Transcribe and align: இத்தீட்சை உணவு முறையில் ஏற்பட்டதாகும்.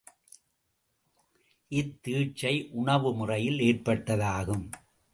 இத்தீட்சை 1.71 2.55
உணவு 2.71 3.13
முறையில் 3.13 3.59
ஏற்பட்டதாகும். 3.59 4.67